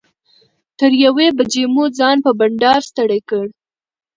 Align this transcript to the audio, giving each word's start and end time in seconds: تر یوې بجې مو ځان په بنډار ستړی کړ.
تر 0.79 0.91
یوې 1.03 1.27
بجې 1.37 1.63
مو 1.73 1.83
ځان 1.97 2.17
په 2.25 2.31
بنډار 2.39 2.79
ستړی 2.89 3.21
کړ. 3.29 3.45